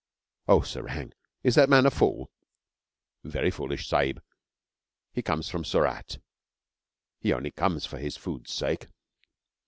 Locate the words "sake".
8.51-8.87